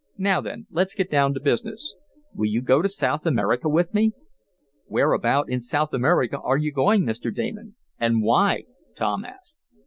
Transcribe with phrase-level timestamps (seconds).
[0.17, 1.93] Now then, let's get down to business.
[2.33, 4.13] Will you go to South America with me?"
[4.87, 7.31] "Whereabout in South America are you going, Mr.
[7.31, 8.63] Damon, and why?"
[8.95, 9.59] Tom asked.